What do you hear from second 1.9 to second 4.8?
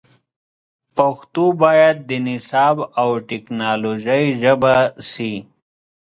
د نصاب او ټکنالوژۍ ژبه